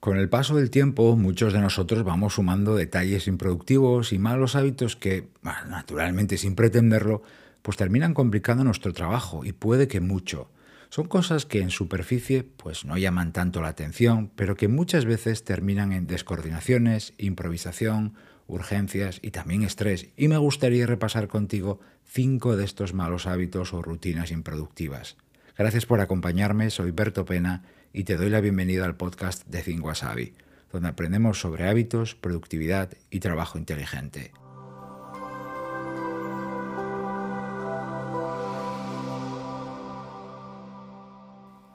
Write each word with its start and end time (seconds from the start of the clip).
Con 0.00 0.16
el 0.16 0.30
paso 0.30 0.56
del 0.56 0.70
tiempo, 0.70 1.14
muchos 1.14 1.52
de 1.52 1.60
nosotros 1.60 2.04
vamos 2.04 2.34
sumando 2.34 2.74
detalles 2.74 3.26
improductivos 3.26 4.14
y 4.14 4.18
malos 4.18 4.56
hábitos 4.56 4.96
que, 4.96 5.28
naturalmente 5.68 6.38
sin 6.38 6.54
pretenderlo, 6.54 7.20
pues 7.60 7.76
terminan 7.76 8.14
complicando 8.14 8.64
nuestro 8.64 8.94
trabajo 8.94 9.44
y 9.44 9.52
puede 9.52 9.88
que 9.88 10.00
mucho. 10.00 10.50
Son 10.88 11.06
cosas 11.06 11.44
que 11.44 11.60
en 11.60 11.68
superficie 11.68 12.44
pues 12.44 12.86
no 12.86 12.96
llaman 12.96 13.34
tanto 13.34 13.60
la 13.60 13.68
atención, 13.68 14.30
pero 14.36 14.56
que 14.56 14.68
muchas 14.68 15.04
veces 15.04 15.44
terminan 15.44 15.92
en 15.92 16.06
descoordinaciones, 16.06 17.12
improvisación, 17.18 18.14
urgencias 18.46 19.20
y 19.20 19.32
también 19.32 19.64
estrés. 19.64 20.08
Y 20.16 20.28
me 20.28 20.38
gustaría 20.38 20.86
repasar 20.86 21.28
contigo 21.28 21.78
cinco 22.06 22.56
de 22.56 22.64
estos 22.64 22.94
malos 22.94 23.26
hábitos 23.26 23.74
o 23.74 23.82
rutinas 23.82 24.30
improductivas. 24.30 25.18
Gracias 25.58 25.84
por 25.84 26.00
acompañarme, 26.00 26.70
soy 26.70 26.90
Berto 26.90 27.26
Pena 27.26 27.64
y 27.92 28.04
te 28.04 28.16
doy 28.16 28.30
la 28.30 28.40
bienvenida 28.40 28.84
al 28.84 28.96
podcast 28.96 29.46
de 29.46 29.62
Think 29.62 29.84
Wasabi, 29.84 30.34
donde 30.72 30.88
aprendemos 30.88 31.40
sobre 31.40 31.68
hábitos, 31.68 32.14
productividad 32.14 32.90
y 33.10 33.20
trabajo 33.20 33.58
inteligente. 33.58 34.32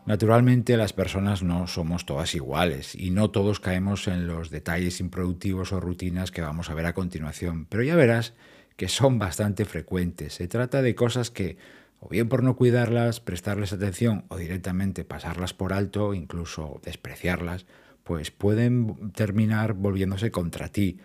Naturalmente 0.06 0.78
las 0.78 0.94
personas 0.94 1.42
no 1.42 1.66
somos 1.66 2.06
todas 2.06 2.36
iguales 2.36 2.94
y 2.94 3.10
no 3.10 3.32
todos 3.32 3.60
caemos 3.60 4.08
en 4.08 4.28
los 4.28 4.52
detalles 4.52 5.00
improductivos 5.00 5.74
o 5.74 5.80
rutinas 5.80 6.30
que 6.30 6.42
vamos 6.42 6.70
a 6.70 6.76
ver 6.76 6.86
a 6.86 6.94
continuación, 6.94 7.66
pero 7.66 7.82
ya 7.82 7.96
verás 7.96 8.34
que 8.78 8.88
son 8.88 9.18
bastante 9.18 9.66
frecuentes. 9.66 10.34
Se 10.34 10.48
trata 10.48 10.82
de 10.84 10.94
cosas 10.94 11.32
que 11.32 11.58
o 12.00 12.10
bien 12.10 12.30
por 12.30 12.44
no 12.44 12.56
cuidarlas, 12.56 13.20
prestarles 13.20 13.74
atención 13.74 14.26
o 14.28 14.38
directamente 14.38 15.04
pasarlas 15.04 15.54
por 15.54 15.74
alto, 15.74 16.14
incluso 16.14 16.80
despreciarlas, 16.84 17.66
pues 18.04 18.32
pueden 18.32 19.12
terminar 19.12 19.74
volviéndose 19.74 20.32
contra 20.32 20.70
ti. 20.70 21.00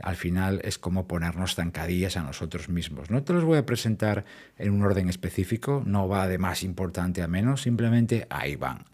Al 0.00 0.16
final 0.16 0.60
es 0.64 0.78
como 0.78 1.06
ponernos 1.06 1.54
zancadillas 1.54 2.16
a 2.16 2.22
nosotros 2.22 2.68
mismos. 2.68 3.10
No 3.10 3.22
te 3.22 3.32
los 3.32 3.44
voy 3.44 3.58
a 3.58 3.66
presentar 3.66 4.24
en 4.58 4.72
un 4.72 4.82
orden 4.82 5.08
específico, 5.08 5.82
no 5.86 6.08
va 6.08 6.28
de 6.28 6.38
más 6.38 6.62
importante 6.62 7.22
a 7.22 7.28
menos, 7.28 7.62
simplemente 7.62 8.26
ahí 8.30 8.56
van. 8.56 8.84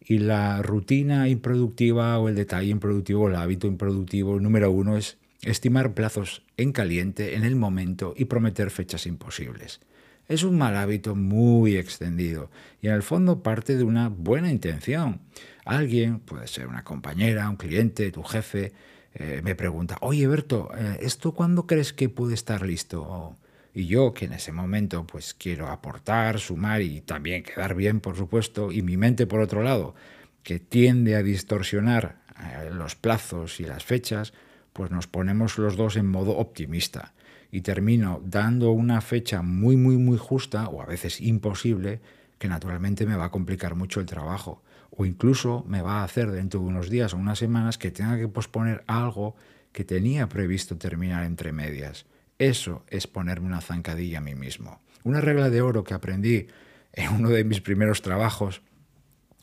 Y 0.00 0.18
la 0.18 0.62
rutina 0.62 1.28
improductiva 1.28 2.18
o 2.18 2.28
el 2.28 2.34
detalle 2.34 2.70
improductivo, 2.70 3.28
el 3.28 3.36
hábito 3.36 3.66
improductivo 3.66 4.40
número 4.40 4.70
uno 4.70 4.96
es 4.96 5.18
estimar 5.42 5.94
plazos 5.94 6.42
en 6.56 6.72
caliente 6.72 7.36
en 7.36 7.44
el 7.44 7.56
momento 7.56 8.14
y 8.16 8.26
prometer 8.26 8.70
fechas 8.70 9.06
imposibles. 9.06 9.80
Es 10.28 10.44
un 10.44 10.56
mal 10.56 10.76
hábito 10.76 11.14
muy 11.14 11.76
extendido 11.76 12.50
y 12.80 12.88
en 12.88 12.94
el 12.94 13.02
fondo 13.02 13.42
parte 13.42 13.76
de 13.76 13.84
una 13.84 14.08
buena 14.08 14.50
intención. 14.50 15.20
Alguien, 15.64 16.20
puede 16.20 16.46
ser 16.48 16.66
una 16.68 16.84
compañera, 16.84 17.48
un 17.48 17.56
cliente, 17.56 18.10
tu 18.10 18.22
jefe, 18.22 18.72
eh, 19.14 19.40
me 19.44 19.54
pregunta, 19.54 19.98
oye 20.00 20.26
Berto, 20.26 20.70
eh, 20.76 20.98
¿esto 21.02 21.32
cuándo 21.32 21.66
crees 21.66 21.92
que 21.92 22.08
puede 22.08 22.34
estar 22.34 22.64
listo? 22.64 23.36
y 23.74 23.86
yo, 23.86 24.12
que 24.12 24.26
en 24.26 24.34
ese 24.34 24.52
momento 24.52 25.06
pues 25.06 25.34
quiero 25.34 25.68
aportar, 25.68 26.38
sumar 26.38 26.82
y 26.82 27.00
también 27.00 27.42
quedar 27.42 27.74
bien, 27.74 28.00
por 28.00 28.16
supuesto, 28.16 28.70
y 28.70 28.82
mi 28.82 28.96
mente 28.96 29.26
por 29.26 29.40
otro 29.40 29.62
lado, 29.62 29.94
que 30.42 30.58
tiende 30.58 31.16
a 31.16 31.22
distorsionar 31.22 32.20
eh, 32.38 32.70
los 32.70 32.96
plazos 32.96 33.60
y 33.60 33.64
las 33.64 33.84
fechas, 33.84 34.34
pues 34.72 34.90
nos 34.90 35.06
ponemos 35.06 35.58
los 35.58 35.76
dos 35.76 35.96
en 35.96 36.06
modo 36.06 36.36
optimista 36.36 37.14
y 37.52 37.60
termino 37.60 38.20
dando 38.24 38.72
una 38.72 39.00
fecha 39.02 39.42
muy, 39.42 39.76
muy, 39.76 39.98
muy 39.98 40.16
justa 40.16 40.68
o 40.68 40.82
a 40.82 40.86
veces 40.86 41.20
imposible, 41.20 42.00
que 42.38 42.48
naturalmente 42.48 43.06
me 43.06 43.14
va 43.14 43.26
a 43.26 43.30
complicar 43.30 43.76
mucho 43.76 44.00
el 44.00 44.06
trabajo. 44.06 44.62
O 44.90 45.04
incluso 45.04 45.64
me 45.68 45.82
va 45.82 46.00
a 46.00 46.04
hacer 46.04 46.32
dentro 46.32 46.60
de 46.60 46.66
unos 46.66 46.90
días 46.90 47.14
o 47.14 47.18
unas 47.18 47.38
semanas 47.38 47.78
que 47.78 47.90
tenga 47.90 48.18
que 48.18 48.26
posponer 48.26 48.82
algo 48.86 49.36
que 49.70 49.84
tenía 49.84 50.28
previsto 50.28 50.76
terminar 50.78 51.24
entre 51.24 51.52
medias. 51.52 52.06
Eso 52.38 52.84
es 52.88 53.06
ponerme 53.06 53.46
una 53.46 53.60
zancadilla 53.60 54.18
a 54.18 54.22
mí 54.22 54.34
mismo. 54.34 54.80
Una 55.04 55.20
regla 55.20 55.50
de 55.50 55.60
oro 55.60 55.84
que 55.84 55.94
aprendí 55.94 56.48
en 56.94 57.12
uno 57.12 57.28
de 57.28 57.44
mis 57.44 57.60
primeros 57.60 58.02
trabajos, 58.02 58.62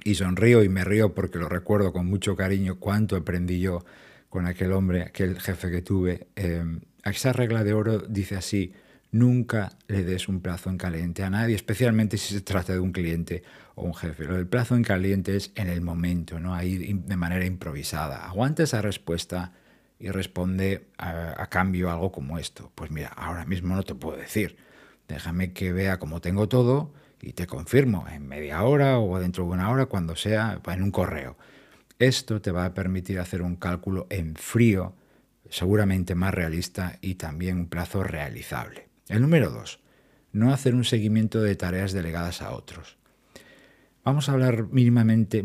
y 0.04 0.16
sonrío 0.16 0.64
y 0.64 0.70
me 0.70 0.84
río 0.84 1.14
porque 1.14 1.40
lo 1.40 1.50
recuerdo 1.50 1.92
con 1.92 2.06
mucho 2.06 2.36
cariño 2.36 2.80
cuánto 2.80 3.16
aprendí 3.16 3.60
yo 3.60 3.84
con 4.30 4.46
aquel 4.46 4.72
hombre, 4.74 5.04
aquel 5.04 5.40
jefe 5.40 5.72
que 5.72 5.82
tuve, 5.82 6.28
eh, 6.36 6.64
esa 7.04 7.34
regla 7.34 7.64
de 7.64 7.74
oro 7.74 8.00
dice 8.00 8.36
así, 8.36 8.74
nunca 9.12 9.72
le 9.88 10.04
des 10.04 10.28
un 10.28 10.42
plazo 10.42 10.70
en 10.70 10.78
caliente 10.78 11.24
a 11.24 11.30
nadie, 11.30 11.56
especialmente 11.56 12.18
si 12.18 12.34
se 12.34 12.42
trata 12.42 12.74
de 12.74 12.80
un 12.80 12.92
cliente 12.92 13.44
o 13.76 13.84
un 13.84 13.96
jefe. 13.96 14.26
Lo 14.26 14.48
plazo 14.48 14.76
en 14.76 14.84
caliente 14.84 15.36
es 15.36 15.52
en 15.56 15.68
el 15.68 15.82
momento, 15.82 16.40
¿no? 16.40 16.54
ahí 16.54 16.78
de 16.78 17.16
manera 17.16 17.46
improvisada. 17.46 18.26
Aguanta 18.28 18.64
esa 18.64 18.82
respuesta 18.82 19.54
y 19.98 20.10
responde 20.10 20.88
a, 20.98 21.42
a, 21.42 21.48
cambio 21.48 21.92
algo 21.92 22.12
como 22.12 22.38
esto. 22.38 22.72
Pues 22.76 22.92
mira, 22.92 23.10
ahora 23.10 23.46
mismo 23.46 23.76
no 23.76 23.84
te 23.84 23.96
puedo 23.96 24.18
decir. 24.18 24.58
Déjame 25.08 25.54
que 25.54 25.74
vea 25.74 25.98
cómo 25.98 26.22
tengo 26.22 26.48
todo 26.48 26.94
y 27.22 27.34
te 27.34 27.48
confirmo 27.48 28.06
en 28.10 28.28
media 28.28 28.64
hora 28.64 29.00
o 29.00 29.20
dentro 29.20 29.44
de 29.44 29.50
una 29.50 29.70
hora, 29.70 29.88
cuando 29.88 30.16
sea, 30.16 30.62
en 30.68 30.84
un 30.84 30.92
correo. 30.92 31.36
Esto 32.00 32.42
te 32.42 32.52
va 32.52 32.64
a 32.64 32.74
permitir 32.74 33.20
hacer 33.20 33.42
un 33.42 33.58
cálculo 33.58 34.08
en 34.10 34.36
frío 34.36 34.96
seguramente 35.50 36.16
más 36.16 36.34
realista 36.34 36.98
y 37.02 37.16
también 37.16 37.58
un 37.58 37.68
plazo 37.68 38.04
realizable. 38.04 38.88
El 39.10 39.22
número 39.22 39.50
dos, 39.50 39.82
no 40.32 40.54
hacer 40.54 40.76
un 40.76 40.86
seguimiento 40.86 41.42
de 41.42 41.58
tareas 41.58 41.92
delegadas 41.92 42.42
a 42.42 42.52
otros. 42.52 42.98
Vamos 44.06 44.30
a 44.30 44.32
hablar 44.32 44.68
mínimamente, 44.72 45.44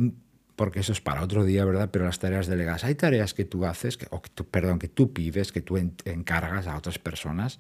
porque 0.55 0.81
eso 0.81 0.93
es 0.93 1.01
para 1.01 1.25
otro 1.25 1.45
día, 1.45 1.65
¿verdad? 1.65 1.91
Pero 1.91 2.05
las 2.05 2.21
tareas 2.21 2.47
delegadas. 2.47 2.85
Hay 2.85 2.95
tareas 2.95 3.35
que 3.35 3.45
tú 3.45 3.65
haces, 3.65 3.99
o 4.11 4.23
que 4.23 4.31
tú, 4.31 4.47
perdón, 4.47 4.79
que 4.79 4.89
tú 4.89 5.13
pides, 5.13 5.51
que 5.51 5.61
tú 5.61 5.77
encargas 5.77 6.69
a 6.69 6.77
otras 6.77 7.01
personas 7.01 7.59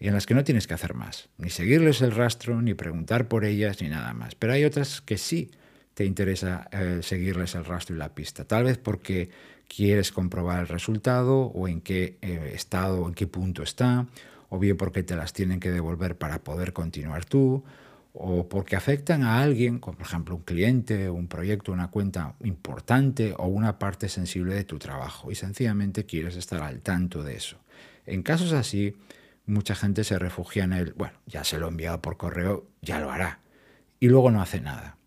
y 0.00 0.08
en 0.08 0.14
las 0.14 0.26
que 0.26 0.34
no 0.34 0.42
tienes 0.42 0.66
que 0.66 0.74
hacer 0.74 0.94
más, 0.94 1.28
ni 1.38 1.48
seguirles 1.48 2.02
el 2.02 2.10
rastro, 2.10 2.60
ni 2.60 2.74
preguntar 2.74 3.28
por 3.28 3.44
ellas, 3.44 3.80
ni 3.80 3.88
nada 3.88 4.14
más. 4.14 4.34
Pero 4.34 4.52
hay 4.52 4.64
otras 4.64 5.00
que 5.00 5.16
sí 5.16 5.52
te 5.94 6.04
interesa 6.04 6.68
eh, 6.72 7.00
seguirles 7.02 7.54
el 7.54 7.64
rastro 7.64 7.94
y 7.94 7.98
la 7.98 8.14
pista. 8.14 8.44
Tal 8.44 8.64
vez 8.64 8.78
porque 8.78 9.30
quieres 9.68 10.12
comprobar 10.12 10.60
el 10.60 10.68
resultado 10.68 11.42
o 11.46 11.68
en 11.68 11.80
qué 11.80 12.18
eh, 12.22 12.52
estado 12.54 13.02
o 13.02 13.08
en 13.08 13.14
qué 13.14 13.26
punto 13.26 13.62
está, 13.62 14.06
o 14.48 14.58
bien 14.58 14.76
porque 14.76 15.02
te 15.02 15.16
las 15.16 15.32
tienen 15.32 15.60
que 15.60 15.70
devolver 15.70 16.16
para 16.16 16.42
poder 16.44 16.72
continuar 16.72 17.24
tú, 17.24 17.64
o 18.14 18.48
porque 18.48 18.76
afectan 18.76 19.22
a 19.22 19.40
alguien, 19.40 19.78
como 19.78 19.96
por 19.96 20.06
ejemplo 20.06 20.36
un 20.36 20.42
cliente, 20.42 21.08
un 21.08 21.28
proyecto, 21.28 21.72
una 21.72 21.90
cuenta 21.90 22.34
importante 22.44 23.34
o 23.38 23.46
una 23.46 23.78
parte 23.78 24.10
sensible 24.10 24.54
de 24.54 24.64
tu 24.64 24.78
trabajo, 24.78 25.30
y 25.30 25.34
sencillamente 25.34 26.04
quieres 26.04 26.36
estar 26.36 26.62
al 26.62 26.80
tanto 26.80 27.22
de 27.22 27.36
eso. 27.36 27.56
En 28.04 28.22
casos 28.22 28.52
así, 28.52 28.94
mucha 29.46 29.74
gente 29.74 30.04
se 30.04 30.18
refugia 30.18 30.64
en 30.64 30.74
el, 30.74 30.92
bueno, 30.92 31.14
ya 31.26 31.44
se 31.44 31.58
lo 31.58 31.66
he 31.66 31.70
enviado 31.70 32.02
por 32.02 32.18
correo, 32.18 32.66
ya 32.82 33.00
lo 33.00 33.10
hará, 33.10 33.40
y 33.98 34.08
luego 34.08 34.30
no 34.30 34.42
hace 34.42 34.60
nada. 34.60 34.98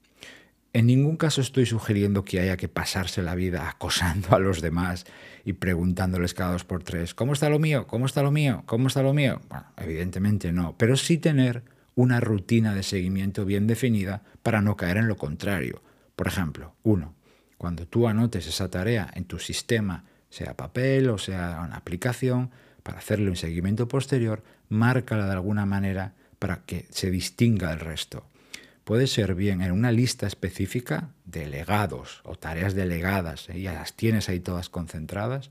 En 0.75 0.88
ningún 0.88 1.16
caso 1.16 1.40
estoy 1.40 1.66
sugiriendo 1.66 2.25
que 2.25 2.41
haya 2.41 2.58
que 2.58 2.68
pasarse 2.68 3.22
la 3.22 3.34
vida 3.34 3.69
acosando 3.69 4.36
a 4.36 4.40
los 4.40 4.59
demás 4.59 5.06
y 5.46 5.53
preguntándoles 5.53 6.34
cada 6.34 6.52
dos 6.52 6.66
por 6.66 6.84
tres, 6.84 7.13
¿cómo 7.13 7.31
está 7.31 7.47
lo 7.47 7.59
mío? 7.59 7.88
¿Cómo 7.88 8.06
está 8.06 8.22
lo 8.22 8.30
mío? 8.30 8.63
¿Cómo 8.66 8.90
está 8.90 9.02
lo 9.02 9.13
mío? 9.13 9.40
Bueno, 9.47 9.68
evidentemente 9.78 10.52
no, 10.52 10.75
pero 10.78 10.97
sí 10.97 11.18
tener 11.18 11.63
una 11.96 12.19
rutina 12.19 12.75
de 12.75 12.84
seguimiento 12.84 13.46
bien 13.46 13.68
definida 13.68 14.24
para 14.44 14.62
no 14.62 14.75
caer 14.75 14.97
en 14.97 15.08
lo 15.08 15.16
contrario. 15.16 15.81
Por 16.18 16.28
ejemplo, 16.28 16.75
uno, 16.84 17.16
cuando 17.57 17.88
tú 17.88 18.09
anotes 18.09 18.46
esa 18.46 18.69
tarea 18.69 19.09
en 19.13 19.24
tu 19.24 19.40
sistema, 19.40 20.03
sea 20.30 20.57
papel 20.57 21.07
o 21.07 21.18
sea 21.18 21.62
una 21.66 21.78
aplicación, 21.78 22.52
para 22.84 22.97
hacerle 22.97 23.30
un 23.30 23.38
seguimiento 23.38 23.88
posterior, 23.88 24.44
márcala 24.68 25.25
de 25.28 25.31
alguna 25.31 25.66
manera 25.66 26.16
para 26.38 26.66
que 26.66 26.86
se 26.90 27.12
distinga 27.12 27.69
del 27.69 27.80
resto 27.80 28.25
puede 28.85 29.07
ser 29.07 29.35
bien 29.35 29.62
en 29.62 29.72
una 29.72 29.91
lista 29.91 30.28
específica 30.28 31.09
de 31.25 31.47
legados 31.47 32.22
o 32.23 32.35
tareas 32.35 32.75
delegadas, 32.75 33.50
¿eh? 33.50 33.59
ya 33.59 33.73
las 33.73 33.96
tienes 33.96 34.29
ahí 34.29 34.40
todas 34.40 34.69
concentradas, 34.69 35.50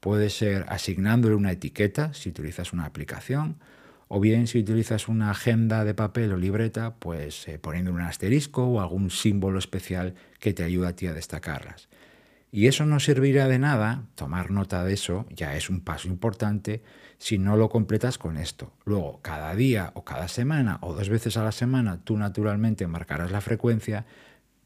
puede 0.00 0.30
ser 0.30 0.66
asignándole 0.68 1.34
una 1.34 1.50
etiqueta 1.50 2.12
si 2.12 2.28
utilizas 2.28 2.72
una 2.74 2.84
aplicación, 2.84 3.56
o 4.06 4.20
bien 4.20 4.46
si 4.46 4.58
utilizas 4.58 5.08
una 5.08 5.30
agenda 5.30 5.82
de 5.84 5.94
papel 5.94 6.30
o 6.32 6.36
libreta, 6.36 6.94
pues 6.96 7.48
eh, 7.48 7.58
poniendo 7.58 7.90
un 7.90 8.02
asterisco 8.02 8.64
o 8.64 8.80
algún 8.80 9.10
símbolo 9.10 9.58
especial 9.58 10.14
que 10.38 10.52
te 10.52 10.62
ayude 10.62 10.88
a 10.88 10.94
ti 10.94 11.06
a 11.06 11.14
destacarlas. 11.14 11.88
Y 12.54 12.68
eso 12.68 12.86
no 12.86 13.00
servirá 13.00 13.48
de 13.48 13.58
nada, 13.58 14.06
tomar 14.14 14.52
nota 14.52 14.84
de 14.84 14.94
eso 14.94 15.26
ya 15.28 15.56
es 15.56 15.70
un 15.70 15.80
paso 15.80 16.06
importante 16.06 16.84
si 17.18 17.36
no 17.36 17.56
lo 17.56 17.68
completas 17.68 18.16
con 18.16 18.36
esto. 18.36 18.72
Luego, 18.84 19.18
cada 19.22 19.56
día 19.56 19.90
o 19.94 20.04
cada 20.04 20.28
semana 20.28 20.78
o 20.80 20.94
dos 20.94 21.08
veces 21.08 21.36
a 21.36 21.42
la 21.42 21.50
semana, 21.50 22.04
tú 22.04 22.16
naturalmente 22.16 22.86
marcarás 22.86 23.32
la 23.32 23.40
frecuencia, 23.40 24.06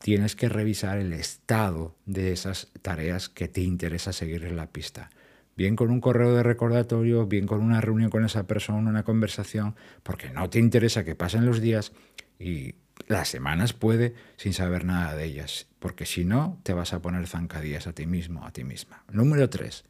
tienes 0.00 0.36
que 0.36 0.50
revisar 0.50 0.98
el 0.98 1.14
estado 1.14 1.96
de 2.04 2.32
esas 2.32 2.68
tareas 2.82 3.30
que 3.30 3.48
te 3.48 3.62
interesa 3.62 4.12
seguir 4.12 4.44
en 4.44 4.56
la 4.56 4.66
pista. 4.66 5.08
Bien 5.56 5.74
con 5.74 5.90
un 5.90 6.02
correo 6.02 6.34
de 6.34 6.42
recordatorio, 6.42 7.26
bien 7.26 7.46
con 7.46 7.62
una 7.62 7.80
reunión 7.80 8.10
con 8.10 8.22
esa 8.22 8.46
persona, 8.46 8.90
una 8.90 9.02
conversación, 9.02 9.76
porque 10.02 10.28
no 10.28 10.50
te 10.50 10.58
interesa 10.58 11.04
que 11.04 11.14
pasen 11.14 11.46
los 11.46 11.62
días 11.62 11.92
y 12.38 12.74
las 13.06 13.28
semanas 13.28 13.72
puede 13.72 14.14
sin 14.36 14.52
saber 14.52 14.84
nada 14.84 15.14
de 15.14 15.24
ellas, 15.24 15.66
porque 15.78 16.06
si 16.06 16.24
no, 16.24 16.58
te 16.62 16.72
vas 16.72 16.92
a 16.92 17.00
poner 17.00 17.26
zancadillas 17.26 17.86
a 17.86 17.92
ti 17.92 18.06
mismo, 18.06 18.44
a 18.44 18.52
ti 18.52 18.64
misma. 18.64 19.04
Número 19.10 19.48
3. 19.48 19.84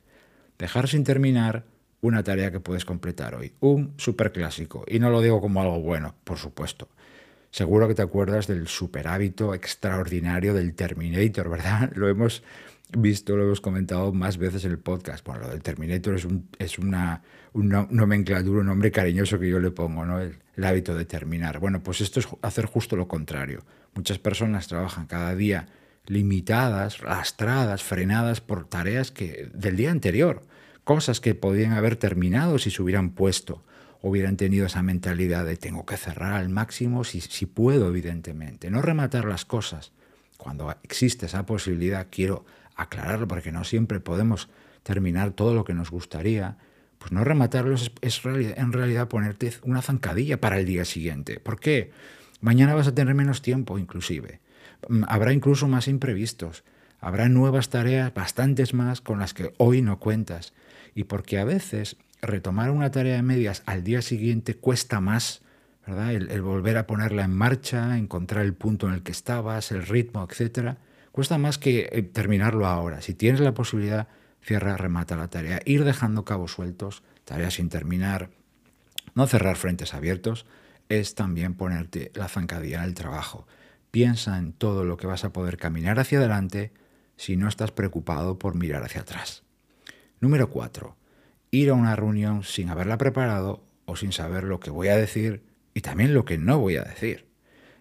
Dejar 0.59 0.89
sin 0.89 1.05
terminar 1.05 1.65
una 2.01 2.23
tarea 2.23 2.53
que 2.53 2.61
puedes 2.61 2.85
completar 2.85 3.35
hoy. 3.35 3.53
Un 3.61 3.95
superclásico. 3.97 4.85
Y 4.87 4.99
no 4.99 5.11
lo 5.11 5.21
digo 5.21 5.41
como 5.41 5.61
algo 5.61 5.81
bueno, 5.81 6.15
por 6.25 6.39
supuesto. 6.39 6.89
Seguro 7.51 7.89
que 7.89 7.95
te 7.95 8.03
acuerdas 8.03 8.47
del 8.47 8.69
super 8.69 9.09
hábito 9.09 9.55
extraordinario 9.55 10.55
del 10.55 10.75
Terminator, 10.75 11.49
¿verdad? 11.49 11.91
Lo 11.97 12.09
hemos 12.09 12.43
visto, 12.97 13.37
lo 13.37 13.45
hemos 13.45 13.61
comentado 13.61 14.13
más 14.13 14.39
veces 14.39 14.65
en 14.65 14.73
el 14.73 14.79
podcast. 14.79 15.25
Bueno, 15.27 15.43
lo 15.43 15.49
del 15.49 15.63
Terminator 15.63 16.15
es, 16.15 16.25
un, 16.25 16.49
es 16.59 16.79
una, 16.79 17.23
una, 17.53 17.87
nomenclatura, 17.91 18.61
un 18.61 18.67
nombre 18.67 18.91
cariñoso 18.91 19.39
que 19.39 19.49
yo 19.49 19.59
le 19.59 19.71
pongo, 19.71 20.05
¿no? 20.05 20.21
El, 20.21 20.39
hábito 20.61 20.97
de 20.97 21.05
terminar. 21.05 21.61
Bueno, 21.61 21.85
pues 21.85 22.01
esto 22.01 22.19
es 22.19 22.27
hacer 22.43 22.67
justo 22.67 22.97
lo 22.97 23.07
contrario. 23.07 23.65
Muchas 23.95 24.19
personas 24.19 24.67
trabajan 24.67 25.07
cada 25.07 25.37
día 25.37 25.69
limitadas, 26.07 27.01
lastradas, 27.01 27.85
frenadas 27.85 28.41
por 28.41 28.65
tareas 28.65 29.13
que, 29.13 29.49
del 29.55 29.77
día 29.77 29.93
anterior, 29.93 30.43
cosas 30.83 31.21
que 31.21 31.37
podían 31.37 31.75
haber 31.75 31.95
terminado 31.95 32.59
si 32.59 32.73
se 32.73 32.83
hubieran 32.83 33.11
puesto, 33.11 33.63
hubieran 34.03 34.37
tenido 34.37 34.67
esa 34.67 34.83
mentalidad 34.83 35.45
de 35.45 35.57
tengo 35.57 35.87
que 35.87 35.97
cerrar 35.97 36.33
al 36.33 36.49
máximo 36.49 37.05
si, 37.05 37.21
si 37.21 37.47
puedo, 37.47 37.89
evidentemente. 37.89 38.69
No 38.69 38.83
rematar 38.83 39.27
las 39.27 39.45
cosas. 39.45 39.93
Cuando 40.39 40.75
existe 40.83 41.27
esa 41.27 41.47
posibilidad, 41.47 42.09
quiero 42.11 42.45
aclararlo 42.79 43.29
porque 43.29 43.53
no 43.53 43.65
siempre 43.65 44.01
podemos 44.01 44.49
terminar 44.83 45.33
todo 45.33 45.53
lo 45.53 45.65
que 45.65 45.75
nos 45.75 45.91
gustaría, 45.91 46.57
pues 46.99 47.13
no 47.13 47.25
rematarlo 47.25 47.75
es, 47.75 47.93
es 48.01 48.23
en 48.25 48.73
realidad 48.73 49.09
ponerte 49.09 49.53
una 49.65 49.83
zancadilla 49.83 50.41
para 50.41 50.59
el 50.59 50.65
día 50.65 50.85
siguiente. 50.85 51.41
¿Por 51.41 51.61
qué? 51.61 51.93
Mañana 52.41 52.75
vas 52.75 52.87
a 52.87 52.95
tener 52.95 53.15
menos 53.15 53.43
tiempo 53.43 53.79
inclusive. 53.79 54.41
Mm, 54.89 55.05
habrá 55.09 55.33
incluso 55.33 55.69
más 55.69 55.89
imprevistos. 55.89 56.65
Habrá 57.01 57.29
nuevas 57.29 57.69
tareas, 57.69 58.15
bastantes 58.15 58.75
más, 58.75 59.01
con 59.01 59.19
las 59.19 59.35
que 59.35 59.53
hoy 59.59 59.83
no 59.83 59.99
cuentas. 59.99 60.53
Y 60.95 61.05
porque 61.05 61.39
a 61.39 61.45
veces 61.45 61.97
retomar 62.23 62.71
una 62.71 62.91
tarea 62.91 63.17
de 63.17 63.23
medias 63.23 63.63
al 63.67 63.85
día 63.85 64.03
siguiente 64.03 64.55
cuesta 64.55 65.01
más, 65.01 65.43
¿verdad? 65.87 66.13
El, 66.13 66.31
el, 66.31 66.43
volver 66.43 66.77
a 66.77 66.87
ponerla 66.87 67.25
en 67.25 67.31
marcha, 67.31 67.97
encontrar 67.97 68.45
el 68.45 68.55
punto 68.55 68.89
en 68.89 68.95
el 68.95 69.03
que 69.03 69.13
estabas, 69.13 69.71
el 69.71 69.87
ritmo, 69.87 70.27
etcétera, 70.29 70.79
cuesta 71.19 71.37
más 71.37 71.59
que 71.59 71.89
eh, 71.91 72.03
terminarlo 72.03 72.65
ahora. 72.65 73.03
Si 73.03 73.13
tienes 73.13 73.41
la 73.41 73.53
posibilidad, 73.53 74.07
cierra, 74.41 74.77
remata 74.77 75.17
la 75.17 75.27
tarea. 75.27 75.61
Ir 75.65 75.83
dejando 75.83 76.25
cabos 76.25 76.53
sueltos, 76.53 77.03
tareas 77.25 77.55
sin 77.55 77.71
terminar, 77.71 78.31
no 79.17 79.27
cerrar 79.27 79.57
frentes 79.57 79.95
abiertos, 79.95 80.47
es 80.89 81.17
también 81.17 81.55
ponerte 81.55 82.13
la 82.15 82.29
zancadilla 82.29 82.79
en 82.79 82.85
el 82.85 82.95
trabajo. 82.95 83.49
Piensa 83.91 84.39
en 84.39 84.53
todo 84.53 84.85
lo 84.85 84.97
que 84.97 85.09
vas 85.09 85.25
a 85.25 85.33
poder 85.33 85.57
caminar 85.57 85.99
hacia 85.99 86.19
adelante 86.19 86.71
si 87.17 87.37
no 87.37 87.49
estás 87.49 87.73
preocupado 87.73 88.39
por 88.39 88.55
mirar 88.55 88.85
hacia 88.85 89.01
atrás. 89.01 89.43
Número 90.21 90.51
4 90.51 90.97
ir 91.51 91.71
a 91.71 91.75
una 91.75 91.97
reunión 91.97 92.45
sin 92.45 92.69
haberla 92.69 92.97
preparado 92.97 93.65
o 93.87 93.97
sin 93.97 94.13
saber 94.13 94.45
lo 94.45 94.61
que 94.61 94.71
voy 94.71 94.87
a 94.87 94.97
decir 94.97 95.43
y 95.75 95.81
también 95.81 96.15
lo 96.15 96.25
que 96.25 96.39
no 96.39 96.61
voy 96.61 96.77
a 96.77 96.85
decir. 96.85 97.27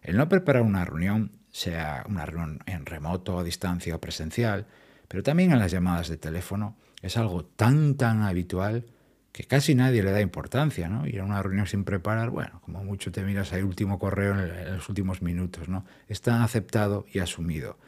El 0.01 0.18
no 0.18 0.28
preparar 0.28 0.63
una 0.63 0.86
reunión, 0.86 1.33
sea 1.57 2.06
una 2.07 2.24
reunión 2.27 2.59
en 2.68 2.86
remoto, 2.86 3.39
a 3.39 3.44
distancia 3.44 3.95
o 3.95 4.00
presencial, 4.00 4.68
pero 5.07 5.24
también 5.24 5.51
en 5.51 5.57
las 5.57 5.71
llamadas 5.71 6.07
de 6.07 6.18
teléfono, 6.18 6.77
es 7.01 7.18
algo 7.18 7.45
tan, 7.45 7.95
tan 7.95 8.21
habitual 8.21 8.86
que 9.31 9.44
casi 9.45 9.74
nadie 9.74 10.04
le 10.04 10.12
da 10.12 10.21
importancia, 10.21 10.88
¿no? 10.88 11.07
Ir 11.07 11.19
a 11.19 11.24
una 11.24 11.42
reunión 11.42 11.65
sin 11.65 11.83
preparar, 11.83 12.30
bueno, 12.30 12.62
como 12.62 12.83
mucho 12.83 13.12
te 13.12 13.24
miras 13.24 13.54
ahí 13.54 13.63
último 13.63 13.98
correo 13.98 14.39
en 14.39 14.75
los 14.75 14.88
últimos 14.88 15.24
minutos, 15.24 15.68
¿no? 15.68 15.83
Está 16.07 16.44
aceptado 16.44 17.07
y 17.12 17.19
asumido. 17.19 17.80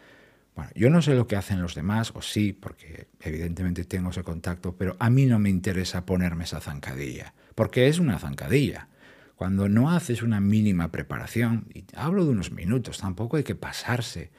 Bueno, 0.55 0.71
yo 0.73 0.89
no 0.89 1.03
sé 1.03 1.13
lo 1.13 1.27
que 1.27 1.35
hacen 1.35 1.61
los 1.61 1.75
demás, 1.75 2.11
o 2.15 2.23
sí, 2.23 2.53
porque 2.53 3.07
evidentemente 3.21 3.85
tengo 3.85 4.09
ese 4.09 4.23
contacto, 4.23 4.75
pero 4.75 4.97
a 4.99 5.11
mí 5.11 5.27
no 5.27 5.37
me 5.37 5.51
interesa 5.51 6.07
ponerme 6.07 6.45
esa 6.45 6.59
zancadilla, 6.59 7.35
porque 7.53 7.87
es 7.87 7.99
una 7.99 8.17
zancadilla. 8.17 8.87
Cuando 9.39 9.69
no 9.69 9.89
haces 9.89 10.21
una 10.21 10.41
mínima 10.41 10.91
preparación, 10.91 11.67
y 11.73 11.85
hablo 11.95 12.25
de 12.25 12.31
unos 12.31 12.51
minutos, 12.51 12.97
tampoco 12.97 13.37
hay 13.37 13.43
que 13.43 13.55
pasarse, 13.55 14.31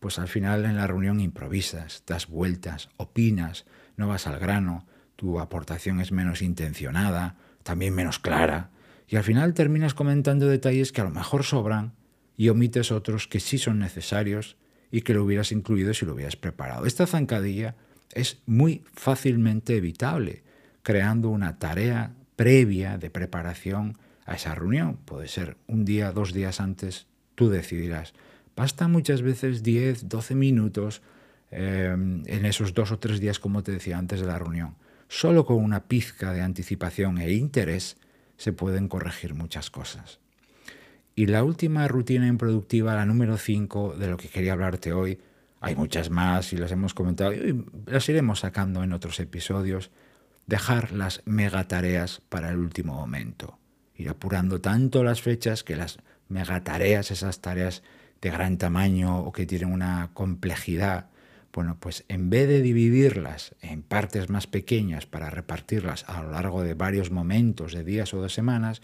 pues 0.00 0.18
al 0.18 0.26
final 0.26 0.64
en 0.64 0.76
la 0.76 0.88
reunión 0.88 1.20
improvisas, 1.20 2.02
das 2.08 2.26
vueltas, 2.26 2.88
opinas, 2.96 3.66
no 3.96 4.08
vas 4.08 4.26
al 4.26 4.40
grano, 4.40 4.84
tu 5.14 5.38
aportación 5.38 6.00
es 6.00 6.10
menos 6.10 6.42
intencionada, 6.42 7.36
también 7.62 7.94
menos 7.94 8.18
clara, 8.18 8.70
y 9.06 9.14
al 9.14 9.22
final 9.22 9.54
terminas 9.54 9.94
comentando 9.94 10.48
detalles 10.48 10.90
que 10.90 11.02
a 11.02 11.04
lo 11.04 11.10
mejor 11.10 11.44
sobran 11.44 11.92
y 12.36 12.48
omites 12.48 12.90
otros 12.90 13.28
que 13.28 13.38
sí 13.38 13.58
son 13.58 13.78
necesarios 13.78 14.56
y 14.90 15.02
que 15.02 15.14
lo 15.14 15.22
hubieras 15.22 15.52
incluido 15.52 15.94
si 15.94 16.04
lo 16.04 16.14
hubieras 16.14 16.34
preparado. 16.34 16.84
Esta 16.84 17.06
zancadilla 17.06 17.76
es 18.12 18.42
muy 18.44 18.82
fácilmente 18.92 19.76
evitable 19.76 20.42
creando 20.82 21.28
una 21.28 21.60
tarea 21.60 22.16
previa 22.34 22.98
de 22.98 23.08
preparación 23.08 23.96
a 24.28 24.34
esa 24.34 24.54
reunión. 24.54 24.98
Puede 25.04 25.26
ser 25.26 25.56
un 25.66 25.84
día, 25.84 26.12
dos 26.12 26.32
días 26.32 26.60
antes, 26.60 27.06
tú 27.34 27.48
decidirás. 27.48 28.12
Basta 28.54 28.86
muchas 28.86 29.22
veces 29.22 29.62
10, 29.62 30.08
12 30.08 30.34
minutos 30.34 31.02
eh, 31.50 31.88
en 31.92 32.44
esos 32.44 32.74
dos 32.74 32.92
o 32.92 32.98
tres 32.98 33.20
días, 33.20 33.38
como 33.38 33.62
te 33.62 33.72
decía 33.72 33.98
antes 33.98 34.20
de 34.20 34.26
la 34.26 34.38
reunión. 34.38 34.76
Solo 35.08 35.46
con 35.46 35.56
una 35.64 35.84
pizca 35.84 36.32
de 36.32 36.42
anticipación 36.42 37.18
e 37.18 37.32
interés 37.32 37.96
se 38.36 38.52
pueden 38.52 38.88
corregir 38.88 39.34
muchas 39.34 39.70
cosas. 39.70 40.20
Y 41.14 41.26
la 41.26 41.42
última 41.42 41.88
rutina 41.88 42.26
improductiva, 42.26 42.94
la 42.94 43.06
número 43.06 43.38
5, 43.38 43.94
de 43.98 44.08
lo 44.08 44.18
que 44.18 44.28
quería 44.28 44.52
hablarte 44.52 44.92
hoy, 44.92 45.18
hay 45.60 45.74
muchas 45.74 46.10
más 46.10 46.52
y 46.52 46.56
las 46.56 46.70
hemos 46.70 46.94
comentado 46.94 47.32
y 47.32 47.64
las 47.86 48.08
iremos 48.08 48.40
sacando 48.40 48.84
en 48.84 48.92
otros 48.92 49.18
episodios, 49.18 49.90
dejar 50.46 50.92
las 50.92 51.22
megatareas 51.24 52.22
para 52.28 52.50
el 52.50 52.58
último 52.58 52.94
momento. 52.94 53.58
Ir 53.98 54.08
apurando 54.08 54.62
tanto 54.62 55.04
las 55.04 55.20
fechas 55.20 55.62
que 55.62 55.76
las 55.76 55.98
megatareas, 56.30 57.10
esas 57.10 57.40
tareas 57.40 57.82
de 58.22 58.30
gran 58.30 58.56
tamaño 58.56 59.20
o 59.20 59.32
que 59.32 59.44
tienen 59.44 59.70
una 59.70 60.10
complejidad, 60.14 61.10
bueno, 61.52 61.76
pues 61.80 62.04
en 62.08 62.30
vez 62.30 62.48
de 62.48 62.62
dividirlas 62.62 63.54
en 63.62 63.82
partes 63.82 64.30
más 64.30 64.46
pequeñas 64.46 65.06
para 65.06 65.28
repartirlas 65.28 66.04
a 66.08 66.22
lo 66.22 66.30
largo 66.30 66.62
de 66.62 66.74
varios 66.74 67.10
momentos, 67.10 67.72
de 67.72 67.84
días 67.84 68.14
o 68.14 68.22
de 68.22 68.28
semanas, 68.28 68.80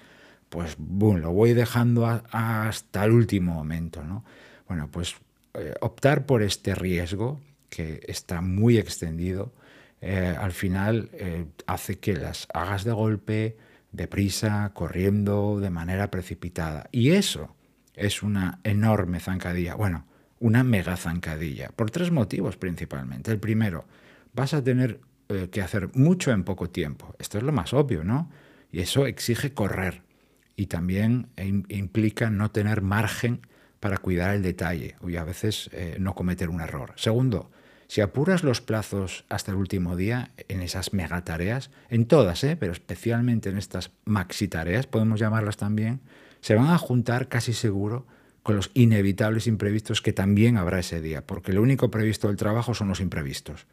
pues 0.48 0.76
boom, 0.78 1.18
lo 1.20 1.32
voy 1.32 1.52
dejando 1.52 2.06
hasta 2.30 3.04
el 3.04 3.12
último 3.12 3.54
momento. 3.54 4.02
¿no? 4.02 4.24
Bueno, 4.66 4.88
pues 4.90 5.14
eh, 5.54 5.74
optar 5.80 6.26
por 6.26 6.42
este 6.42 6.74
riesgo, 6.74 7.40
que 7.68 8.00
está 8.08 8.40
muy 8.40 8.78
extendido, 8.78 9.52
eh, 10.00 10.34
al 10.38 10.52
final 10.52 11.10
eh, 11.12 11.46
hace 11.66 11.98
que 11.98 12.14
las 12.14 12.46
hagas 12.52 12.84
de 12.84 12.92
golpe, 12.92 13.56
deprisa, 13.94 14.72
corriendo, 14.74 15.60
de 15.60 15.70
manera 15.70 16.10
precipitada. 16.10 16.88
Y 16.92 17.10
eso 17.10 17.54
es 17.94 18.22
una 18.22 18.60
enorme 18.64 19.20
zancadilla, 19.20 19.74
bueno, 19.74 20.06
una 20.40 20.64
mega 20.64 20.96
zancadilla, 20.96 21.68
por 21.68 21.90
tres 21.90 22.10
motivos 22.10 22.56
principalmente. 22.56 23.30
El 23.30 23.38
primero, 23.38 23.86
vas 24.32 24.52
a 24.52 24.62
tener 24.62 25.00
que 25.50 25.62
hacer 25.62 25.90
mucho 25.94 26.32
en 26.32 26.44
poco 26.44 26.68
tiempo. 26.68 27.14
Esto 27.18 27.38
es 27.38 27.44
lo 27.44 27.52
más 27.52 27.72
obvio, 27.72 28.04
¿no? 28.04 28.30
Y 28.70 28.80
eso 28.80 29.06
exige 29.06 29.54
correr 29.54 30.02
y 30.56 30.66
también 30.66 31.28
implica 31.68 32.30
no 32.30 32.50
tener 32.50 32.82
margen 32.82 33.40
para 33.80 33.98
cuidar 33.98 34.34
el 34.34 34.42
detalle 34.42 34.96
y 35.06 35.16
a 35.16 35.24
veces 35.24 35.68
eh, 35.72 35.96
no 35.98 36.14
cometer 36.14 36.48
un 36.48 36.60
error. 36.60 36.92
Segundo, 36.96 37.50
si 37.94 38.00
apuras 38.00 38.42
los 38.42 38.60
plazos 38.60 39.24
hasta 39.28 39.52
el 39.52 39.56
último 39.56 39.94
día 39.94 40.32
en 40.48 40.62
esas 40.62 40.92
megatareas, 40.92 41.70
en 41.88 42.06
todas, 42.06 42.42
¿eh? 42.42 42.56
pero 42.58 42.72
especialmente 42.72 43.50
en 43.50 43.56
estas 43.56 43.92
maxi 44.04 44.48
tareas, 44.48 44.88
podemos 44.88 45.20
llamarlas 45.20 45.56
también, 45.56 46.00
se 46.40 46.56
van 46.56 46.70
a 46.70 46.78
juntar 46.78 47.28
casi 47.28 47.52
seguro 47.52 48.04
con 48.42 48.56
los 48.56 48.72
inevitables 48.74 49.46
imprevistos 49.46 50.02
que 50.02 50.12
también 50.12 50.56
habrá 50.56 50.80
ese 50.80 51.00
día, 51.00 51.24
porque 51.24 51.52
lo 51.52 51.62
único 51.62 51.92
previsto 51.92 52.26
del 52.26 52.36
trabajo 52.36 52.74
son 52.74 52.88
los 52.88 52.98
imprevistos. 52.98 53.68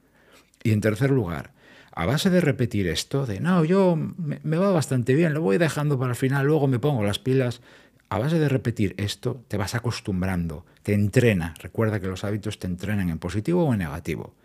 Y 0.62 0.70
en 0.70 0.82
tercer 0.82 1.10
lugar, 1.10 1.54
a 1.92 2.06
base 2.06 2.30
de 2.30 2.42
repetir 2.42 2.88
esto, 2.90 3.26
de 3.26 3.40
no, 3.40 3.66
yo 3.66 3.96
me, 3.96 4.58
va 4.58 4.70
bastante 4.70 5.16
bien, 5.16 5.34
lo 5.34 5.42
voy 5.42 5.58
dejando 5.58 5.98
para 5.98 6.12
el 6.12 6.16
final, 6.16 6.46
luego 6.46 6.68
me 6.68 6.78
pongo 6.78 7.04
las 7.04 7.18
pilas, 7.18 7.62
a 8.12 8.20
base 8.20 8.40
de 8.40 8.50
repetir 8.50 8.94
esto, 8.98 9.42
te 9.48 9.56
vas 9.56 9.74
acostumbrando, 9.74 10.66
te 10.84 10.94
entrena. 10.94 11.54
Recuerda 11.60 12.02
que 12.02 12.08
los 12.08 12.26
hábitos 12.26 12.60
te 12.60 12.68
entrenan 12.68 13.10
en 13.10 13.20
positivo 13.20 13.64
o 13.64 13.72
en 13.72 13.80
negativo. 13.80 14.36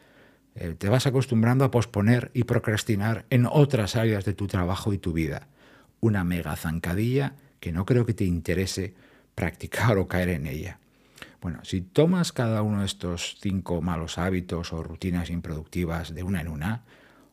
Eh, 0.55 0.77
te 0.79 0.89
vas 0.89 1.09
acostumbrando 1.09 1.65
a 1.65 1.73
posponer 1.73 2.31
y 2.33 2.45
procrastinar 2.45 3.27
en 3.29 3.45
otras 3.45 3.97
áreas 3.97 4.25
de 4.25 4.35
tu 4.35 4.47
trabajo 4.47 4.93
y 4.93 4.99
tu 4.99 5.13
vida. 5.13 5.49
Una 5.99 6.23
mega 6.23 6.55
zancadilla 6.55 7.35
que 7.59 7.73
no 7.73 7.85
creo 7.87 8.07
que 8.07 8.15
te 8.15 8.23
interese 8.23 8.95
practicar 9.35 9.99
o 9.99 10.07
caer 10.07 10.29
en 10.29 10.47
ella. 10.47 10.79
Bueno, 11.43 11.59
si 11.65 11.81
tomas 11.81 12.31
cada 12.31 12.63
uno 12.63 12.83
de 12.83 12.87
estos 12.87 13.37
cinco 13.41 13.83
malos 13.83 14.17
hábitos 14.17 14.73
o 14.73 14.85
rutinas 14.85 15.29
improductivas 15.29 16.15
de 16.15 16.23
una 16.23 16.41
en 16.41 16.47
una, 16.47 16.85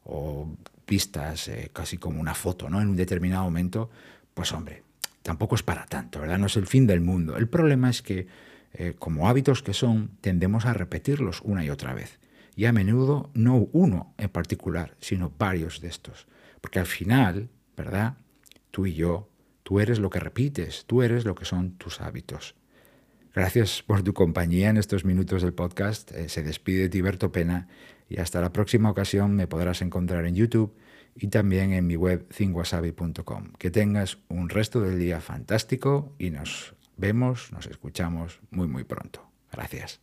o 0.04 0.50
vistas 0.88 1.48
eh, 1.48 1.70
casi 1.72 2.00
como 2.00 2.20
una 2.20 2.34
foto, 2.34 2.72
¿no? 2.72 2.82
En 2.82 2.88
un 2.88 2.96
determinado 2.96 3.44
momento, 3.44 3.92
pues 4.34 4.52
hombre, 4.52 4.82
tampoco 5.24 5.56
es 5.56 5.64
para 5.64 5.86
tanto, 5.88 6.20
¿verdad? 6.20 6.38
No 6.38 6.46
es 6.46 6.56
el 6.58 6.68
fin 6.68 6.86
del 6.86 7.02
mundo. 7.02 7.36
El 7.38 7.48
problema 7.48 7.90
es 7.90 8.02
que, 8.02 8.28
eh, 8.74 8.94
como 9.00 9.28
hábitos 9.28 9.64
que 9.64 9.74
son, 9.74 10.12
tendemos 10.22 10.66
a 10.66 10.74
repetirlos 10.74 11.42
una 11.42 11.66
y 11.66 11.70
otra 11.70 11.94
vez. 11.94 12.20
Y 12.56 12.66
a 12.66 12.74
menudo 12.74 13.32
no 13.34 13.68
uno 13.72 14.14
en 14.18 14.30
particular, 14.30 14.96
sino 15.00 15.34
varios 15.40 15.82
de 15.82 15.88
estos. 15.88 16.28
Porque 16.62 16.80
al 16.80 16.86
final, 16.86 17.50
¿verdad? 17.76 18.18
Tú 18.70 18.86
y 18.86 18.94
yo, 18.94 19.30
tú 19.64 19.80
eres 19.80 19.98
lo 19.98 20.10
que 20.10 20.20
repites, 20.20 20.86
tú 20.86 21.02
eres 21.02 21.26
lo 21.26 21.34
que 21.34 21.46
son 21.46 21.72
tus 21.78 22.02
hábitos. 22.02 22.56
Gracias 23.34 23.82
por 23.82 24.04
tu 24.04 24.14
compañía 24.14 24.70
en 24.70 24.78
estos 24.78 25.06
minutos 25.06 25.42
del 25.42 25.54
podcast. 25.54 26.12
Eh, 26.12 26.30
se 26.30 26.44
despide 26.44 26.90
Tiberto 26.90 27.32
Pena 27.32 27.68
y 28.08 28.20
hasta 28.20 28.42
la 28.42 28.54
próxima 28.54 28.92
ocasión 28.92 29.36
me 29.36 29.48
podrás 29.48 29.82
encontrar 29.82 30.28
en 30.28 30.36
YouTube 30.36 30.76
y 31.16 31.28
también 31.28 31.74
en 31.74 31.88
mi 31.88 31.96
web 31.96 32.28
thinwasabi.com. 32.30 33.54
Que 33.58 33.72
tengas 33.72 34.18
un 34.30 34.50
resto 34.50 34.82
del 34.82 35.00
día 35.00 35.22
fantástico 35.22 36.14
y 36.18 36.32
nos 36.32 36.76
vemos, 36.98 37.52
nos 37.52 37.68
escuchamos 37.68 38.40
muy 38.52 38.68
muy 38.68 38.84
pronto. 38.84 39.30
Gracias. 39.52 40.02